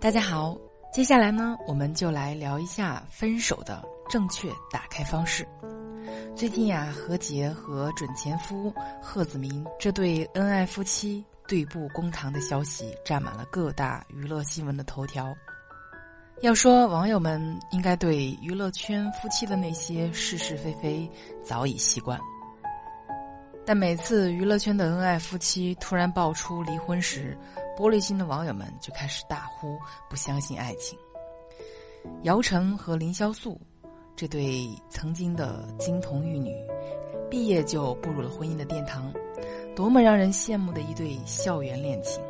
[0.00, 0.56] 大家好，
[0.92, 5.44] 接下来呢，我们就来聊一下分手的正确打开方式。
[6.36, 8.72] 最近呀，何洁和准前夫
[9.02, 15.34] 贺子铭这对恩爱夫妻对簿公堂的消息占满了各大娱乐新闻的头条。
[16.42, 21.10] 要说网友们应该对娱乐圈夫妻的那些是是非非
[21.42, 22.16] 早已习惯，
[23.66, 27.36] 但每次娱乐圈的恩爱夫妻突然爆出离婚时，
[27.78, 29.78] 玻璃心的网友们就开始大呼
[30.10, 30.98] 不相信爱情。
[32.24, 33.56] 姚晨和林潇肃
[34.16, 36.52] 这对曾经的金童玉女，
[37.30, 39.12] 毕业就步入了婚姻的殿堂，
[39.76, 42.20] 多么让人羡慕的一对校园恋情。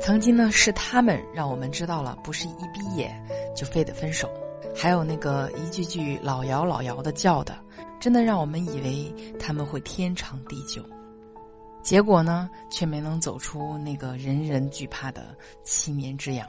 [0.00, 3.12] 曾经呢，是他们让我们知道了，不是一毕业
[3.56, 4.30] 就非得分手。
[4.72, 7.58] 还有那个一句句老姚老姚的叫的，
[7.98, 10.80] 真的让我们以为他们会天长地久。
[11.84, 16.48] 结果呢，却没能走出那个人人惧怕的七年之痒。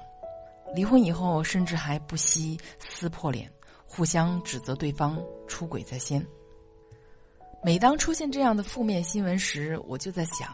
[0.73, 3.51] 离婚以后，甚至还不惜撕破脸，
[3.85, 6.25] 互相指责对方出轨在先。
[7.61, 10.49] 每当出现这样的负面新闻时，我就在想。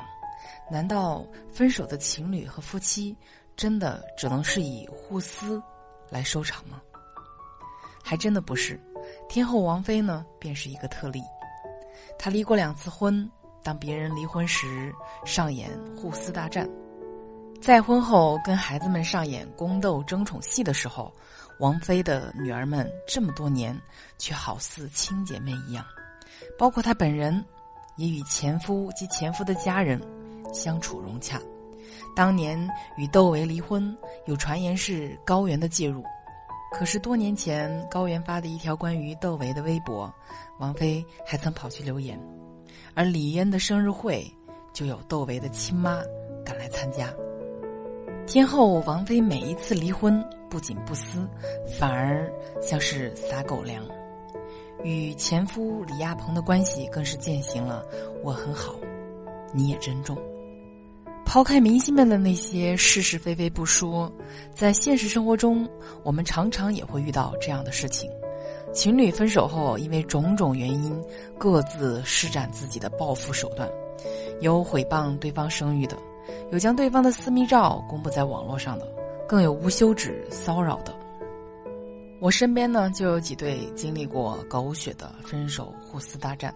[0.69, 3.15] 难道分手的情侣和夫妻
[3.55, 5.61] 真的只能是以互撕
[6.09, 6.81] 来收场吗？
[8.03, 8.79] 还真的不是，
[9.29, 11.21] 天后王菲呢便是一个特例。
[12.17, 13.29] 她离过两次婚，
[13.63, 14.93] 当别人离婚时
[15.25, 16.69] 上演互撕大战，
[17.61, 21.13] 再婚后跟孩子们上演宫斗争宠戏的时候，
[21.59, 23.79] 王菲的女儿们这么多年
[24.17, 25.85] 却好似亲姐妹一样，
[26.57, 27.43] 包括她本人
[27.97, 30.01] 也与前夫及前夫的家人。
[30.53, 31.39] 相处融洽。
[32.13, 36.03] 当年与窦唯离婚，有传言是高原的介入。
[36.73, 40.13] 可是多年前，高原发的一条关于窦唯的微博，
[40.59, 42.19] 王菲还曾跑去留言。
[42.93, 44.25] 而李嫣的生日会，
[44.73, 46.01] 就有窦唯的亲妈
[46.45, 47.13] 赶来参加。
[48.27, 51.27] 天后王菲每一次离婚，不仅不撕，
[51.79, 52.31] 反而
[52.61, 53.83] 像是撒狗粮。
[54.83, 57.85] 与前夫李亚鹏的关系，更是践行了
[58.23, 58.75] “我很好，
[59.53, 60.17] 你也珍重”。
[61.25, 64.11] 抛开明星们的那些是是非非不说，
[64.53, 65.69] 在现实生活中，
[66.03, 68.09] 我们常常也会遇到这样的事情：
[68.73, 70.99] 情侣分手后，因为种种原因，
[71.37, 73.69] 各自施展自己的报复手段，
[74.39, 75.97] 有毁谤对方声誉的，
[76.51, 78.87] 有将对方的私密照公布在网络上的，
[79.27, 80.95] 更有无休止骚扰的。
[82.19, 86.53] 我身边呢，就有几对经历过狗血的分手互撕大战，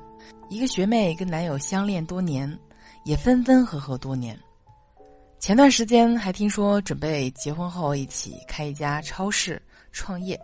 [0.48, 2.58] 一个学妹跟男友相恋多年，
[3.04, 4.38] 也分分合合多年。
[5.38, 9.62] 前段时间还听说准备结婚后一起开一家超市
[9.92, 10.40] 创业，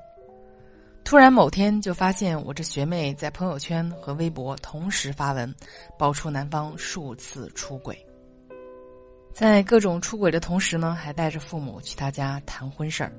[1.11, 5.53] 突然某天就发现我这学妹在朋友圈和微博同时发文，
[5.99, 7.93] 爆出男方数次出轨，
[9.33, 13.11] 在各种出轨的同时呢，还带着父母去他家谈婚事儿，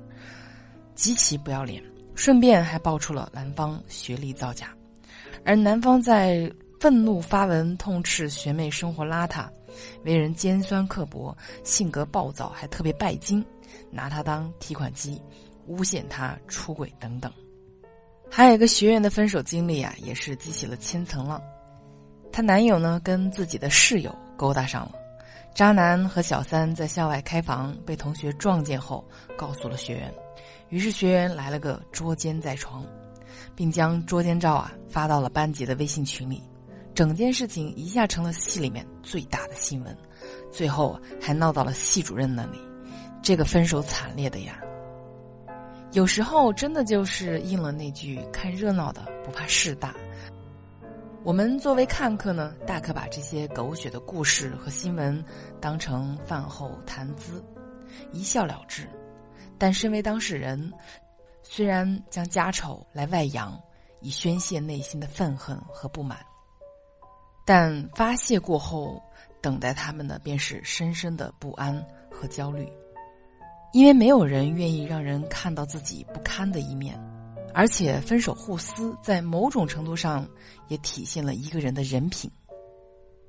[0.95, 4.75] 极其不要脸，顺便还爆出了男方学历造假，
[5.45, 9.47] 而男方在愤怒发文痛斥学妹生活邋遢。
[10.07, 13.45] 为人尖酸刻薄，性格暴躁，还特别拜金，
[13.91, 15.21] 拿她当提款机，
[15.67, 17.31] 诬陷她出轨等等。
[18.35, 21.39] 还有一个学员的分手经历啊，也是激起了千层浪。
[22.33, 24.93] 她男友呢跟自己的室友勾搭上了，
[25.55, 29.07] 渣男和小三在校外开房被同学撞见后，
[29.37, 30.11] 告诉了学员，
[30.71, 32.83] 于是学员来了个捉奸在床，
[33.55, 36.43] 并将捉奸照啊发到了班级的微信群里。
[36.95, 39.95] 整件事情一下成了系里面最大的新闻，
[40.51, 42.59] 最后还闹到了系主任那里。
[43.23, 44.59] 这个分手惨烈的呀，
[45.93, 49.95] 有时候真的就是应了那句“看热闹的不怕事大”。
[51.23, 55.23] 我们作为看客呢，大可把这些狗血的故事和新闻
[55.61, 57.45] 当成饭后谈资，
[58.11, 58.89] 一笑了之。
[59.59, 60.73] 但身为当事人，
[61.43, 63.61] 虽然将家丑来外扬，
[64.01, 66.19] 以宣泄内心的愤恨和不满。
[67.45, 69.01] 但发泄过后，
[69.43, 72.67] 等待他们的便是深深的不安和焦虑，
[73.73, 76.99] 因为没有人愿意让人看到自己不堪的一面，
[77.55, 80.29] 而且分手互撕在某种程度上
[80.69, 82.31] 也体现了一个人的人品。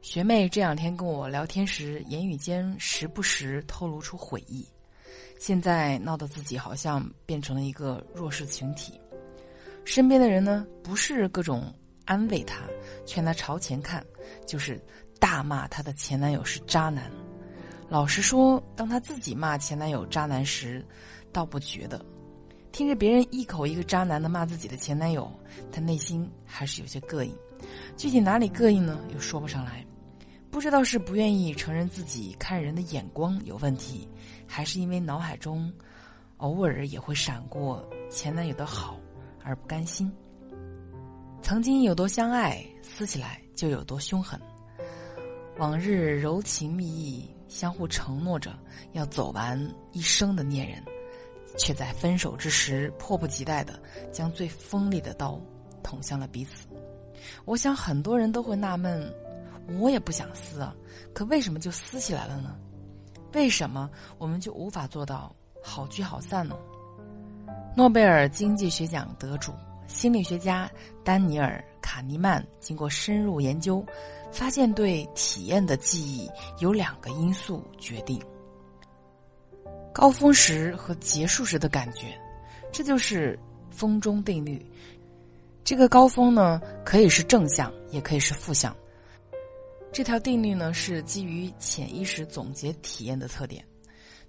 [0.01, 4.67] 学妹这两天跟我聊天时，言语间时不时透露出悔意，
[5.39, 8.99] 现在闹得自己好像变成了一个弱势群体，
[9.85, 11.73] 身边的人呢，不是各种。
[12.05, 12.65] 安慰她，
[13.05, 14.05] 劝她朝前看，
[14.45, 14.77] 就是
[15.21, 17.09] 大骂她的前男友是渣男。
[17.93, 20.83] 老实说，当她自己骂前男友渣男时，
[21.31, 21.99] 倒不觉得；
[22.71, 25.31] 听着别人一口一个渣男的骂自己的前男友，
[25.71, 27.31] 她内心还是有些膈应。
[27.95, 28.99] 具体哪里膈应呢？
[29.13, 29.85] 又说不上来。
[30.49, 34.09] 不知道是不愿意承认自己看人的眼光有问题，
[34.47, 35.71] 还是因为脑海中
[36.37, 38.99] 偶尔也会闪过前男友的好
[39.43, 40.11] 而不甘心。
[41.43, 44.41] 曾经有多相爱，撕起来就有多凶狠。
[45.59, 48.51] 往日柔情蜜意，相互承诺着
[48.93, 50.83] 要走完一生的恋人，
[51.55, 53.79] 却在分手之时迫不及待的
[54.11, 55.39] 将最锋利的刀
[55.83, 56.67] 捅向了彼此。
[57.45, 59.07] 我想很多人都会纳闷：
[59.79, 60.75] 我也不想撕啊，
[61.13, 62.55] 可为什么就撕起来了呢？
[63.33, 66.55] 为什么我们就无法做到好聚好散呢？
[67.77, 69.53] 诺贝尔经济学奖得主。
[69.87, 70.69] 心理学家
[71.03, 73.85] 丹尼尔·卡尼曼经过深入研究，
[74.31, 78.19] 发现对体验的记忆有两个因素决定：
[79.93, 82.19] 高峰时和结束时的感觉。
[82.71, 83.37] 这就是
[83.69, 84.65] 风中定律。
[85.63, 88.75] 这个高峰呢，可以是正向，也可以是负向。
[89.91, 93.63] 这条定律呢，是基于潜意识总结体验的特点。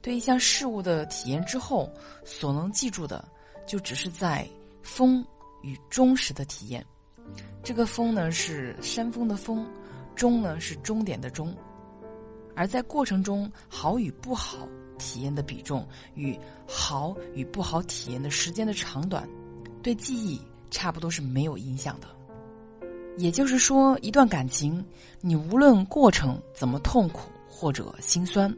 [0.02, 1.90] 对一项事物的体验之后，
[2.22, 3.26] 所能记住的，
[3.66, 4.46] 就只是在
[4.82, 5.24] 风。
[5.64, 6.84] 与忠实的体验，
[7.62, 9.66] 这个“峰”呢是山峰的“峰
[10.14, 11.52] ”，“终”呢是终点的“终”，
[12.54, 14.68] 而在过程中好与不好
[14.98, 19.28] 体验的比重与好与不好体验的时间的长短，
[19.82, 20.40] 对记忆
[20.70, 22.08] 差不多是没有影响的。
[23.16, 24.84] 也就是说，一段感情，
[25.20, 28.54] 你无论过程怎么痛苦或者心酸。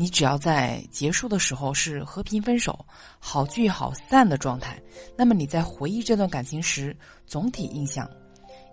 [0.00, 2.86] 你只要在结束的时候是和平分手、
[3.18, 4.80] 好聚好散的状态，
[5.16, 6.96] 那么你在回忆这段感情时，
[7.26, 8.08] 总体印象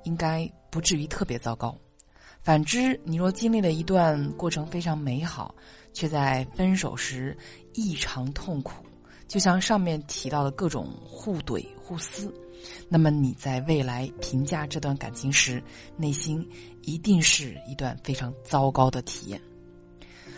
[0.03, 1.75] 应该不至于特别糟糕。
[2.43, 5.55] 反之，你若经历了一段过程非常美好，
[5.93, 7.35] 却在分手时
[7.73, 8.85] 异常痛苦，
[9.27, 12.31] 就像上面提到的各种互怼互撕，
[12.87, 15.59] 那么你在未来评价这段感情时，
[15.97, 16.47] 内心
[16.83, 19.41] 一定是一段非常糟糕的体验。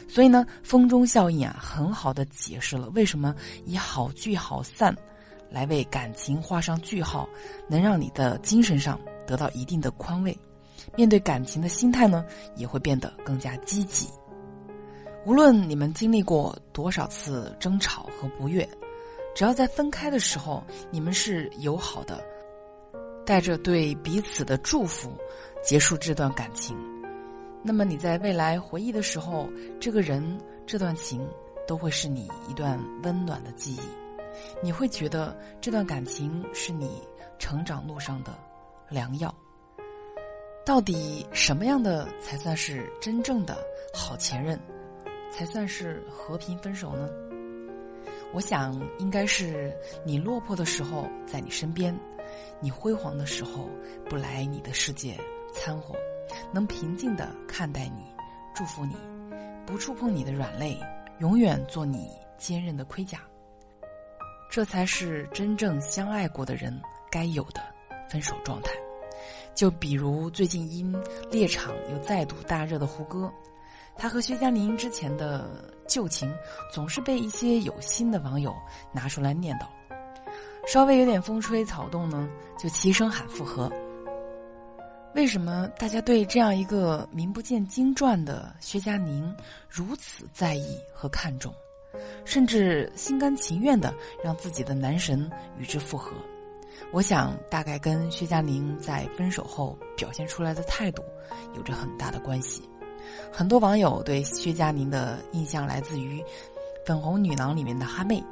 [0.07, 4.95] 所以呢，风中效应啊，很好的解释了为什么以好聚好散
[5.49, 7.27] 来为感情画上句号，
[7.67, 10.37] 能让你的精神上得到一定的宽慰，
[10.95, 12.25] 面对感情的心态呢，
[12.55, 14.07] 也会变得更加积极。
[15.25, 18.67] 无论你们经历过多少次争吵和不悦，
[19.35, 22.23] 只要在分开的时候，你们是友好的，
[23.25, 25.11] 带着对彼此的祝福
[25.61, 26.77] 结束这段感情。
[27.67, 31.27] 那么你在未来回忆的时候，这个人、这段情
[31.67, 33.81] 都会是你一段温暖的记忆。
[34.63, 37.03] 你会觉得这段感情是你
[37.37, 38.39] 成长路上的
[38.87, 39.35] 良药。
[40.65, 43.57] 到底什么样的才算是真正的
[43.93, 44.57] 好前任，
[45.29, 47.09] 才算是和平分手呢？
[48.33, 49.75] 我想，应该是
[50.05, 51.93] 你落魄的时候在你身边，
[52.61, 53.69] 你辉煌的时候
[54.05, 55.19] 不来你的世界
[55.53, 55.93] 掺和。
[56.51, 58.03] 能平静的看待你，
[58.53, 58.95] 祝福你，
[59.65, 60.79] 不触碰你的软肋，
[61.19, 63.19] 永远做你坚韧的盔甲。
[64.49, 66.81] 这才是真正相爱过的人
[67.11, 67.61] 该有的
[68.09, 68.71] 分手状态。
[69.53, 70.93] 就比如最近因
[71.31, 73.31] 《猎场》又再度大热的胡歌，
[73.95, 76.31] 他和薛佳凝之前的旧情，
[76.71, 78.55] 总是被一些有心的网友
[78.91, 79.65] 拿出来念叨，
[80.67, 83.71] 稍微有点风吹草动呢，就齐声喊复合。
[85.17, 89.35] 为什么大家对这样一个名不见经传的薛佳凝
[89.67, 91.51] 如此在意和看重，
[92.23, 93.91] 甚至心甘情愿的
[94.23, 96.11] 让自己的男神与之复合？
[96.91, 101.03] 我想，大概跟薛佳凝在分手后表现出来的态度
[101.55, 102.61] 有着很大的关系。
[103.31, 106.21] 很多网友对薛佳凝的印象来自于
[106.85, 108.23] 《粉红女郎》里面的哈妹。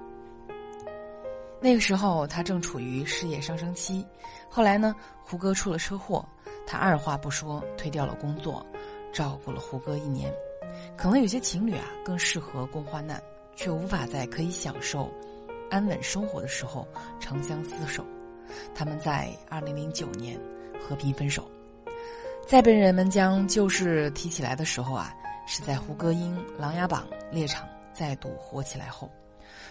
[1.65, 4.05] 那个时候，他正处于事业上升期。
[4.47, 6.23] 后来呢，胡歌出了车祸。
[6.67, 8.63] 他二话不说推掉了工作，
[9.11, 10.31] 照顾了胡歌一年。
[10.95, 13.19] 可能有些情侣啊更适合共患难，
[13.55, 15.11] 却无法在可以享受
[15.71, 16.87] 安稳生活的时候
[17.19, 18.05] 长相厮守。
[18.75, 20.39] 他们在二零零九年
[20.79, 21.49] 和平分手。
[22.45, 25.11] 在被人们将旧事提起来的时候啊，
[25.47, 29.09] 是在胡歌因《琅琊榜》《猎场》再度火起来后，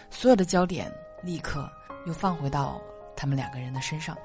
[0.09, 0.91] 所有的焦点
[1.23, 1.69] 立刻
[2.05, 2.81] 又放回到
[3.15, 4.17] 他们两个人的身上。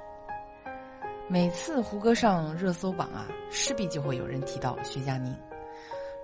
[1.29, 5.37] 每次胡歌上热搜榜啊，势必就会有人提到薛佳凝，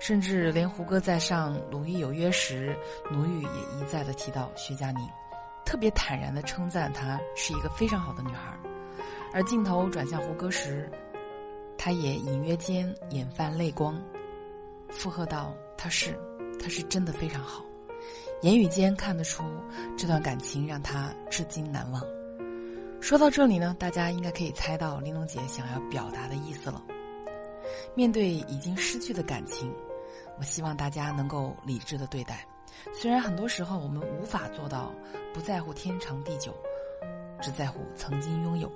[0.00, 2.76] 甚至连胡歌在上《鲁豫有约》时，
[3.10, 5.08] 鲁豫也一再的提到薛佳凝，
[5.64, 8.58] 特别坦然的称赞她是一个非常好的女孩。
[9.32, 10.90] 而镜头转向胡歌时，
[11.76, 14.00] 他也隐约间眼泛泪光，
[14.88, 16.18] 附和道：“她是，
[16.58, 17.64] 她是真的非常好。”
[18.42, 19.42] 言语间看得出
[19.96, 22.02] 这段感情让他至今难忘。
[23.00, 26.82] 说到这里呢，大家应该可以猜到玲珑姐想要表达的意思了。
[27.94, 29.72] 面对已经失去的感情，
[30.38, 32.46] 我希望大家能够理智的对待，
[32.92, 34.92] 虽然很多时候我们无法做到
[35.32, 36.54] 不在乎天长地久，
[37.40, 38.70] 只在乎曾经拥有，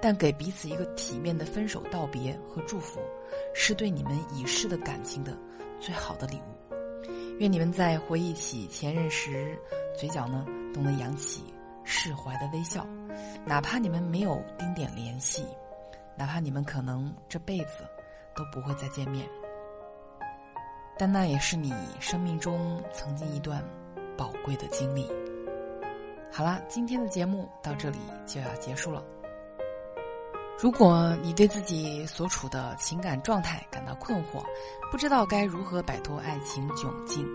[0.00, 3.00] 但给彼此一个体面的分手道别和祝福，
[3.54, 5.36] 是对你们已逝的感情的
[5.80, 6.65] 最好的礼物。
[7.38, 9.58] 愿你们在回忆起前任时，
[9.94, 11.44] 嘴角呢都能扬起
[11.84, 12.86] 释怀的微笑，
[13.44, 15.44] 哪怕你们没有丁点联系，
[16.16, 17.84] 哪怕你们可能这辈子
[18.34, 19.28] 都不会再见面。
[20.98, 23.62] 但那也是你生命中曾经一段
[24.16, 25.06] 宝贵的经历。
[26.32, 29.04] 好啦，今天的节目到这里就要结束了。
[30.58, 34.42] 如果你对自己所处的情感状态感到困惑，
[34.90, 37.26] 不知道该如何摆脱爱情窘境，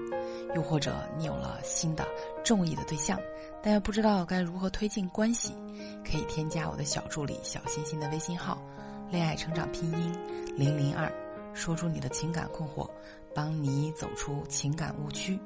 [0.56, 2.04] 又或者你有了新的
[2.44, 3.20] 中意的对象，
[3.62, 5.54] 但又不知道该如何推进关系，
[6.04, 8.60] 可以添加我的小助理小星星的微信号
[9.12, 10.18] “恋爱成长拼音
[10.56, 11.12] 零零二”，
[11.54, 12.90] 说出你的情感困惑。
[13.34, 15.40] 帮你走出情感误区，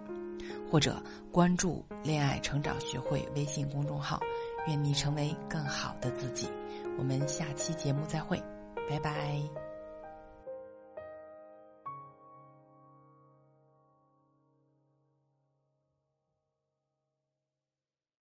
[0.71, 0.99] 或者
[1.31, 4.19] 关注“恋爱成长学会”微信公众号，
[4.65, 6.49] 愿你成为更好的自己。
[6.97, 8.41] 我们下期节目再会，
[8.89, 9.64] 拜拜。